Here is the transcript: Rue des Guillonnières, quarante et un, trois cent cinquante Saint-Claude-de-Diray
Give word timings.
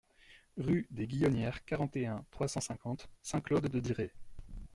Rue 0.57 0.87
des 0.89 1.05
Guillonnières, 1.05 1.63
quarante 1.63 1.95
et 1.95 2.07
un, 2.07 2.25
trois 2.31 2.47
cent 2.47 2.59
cinquante 2.59 3.07
Saint-Claude-de-Diray 3.21 4.09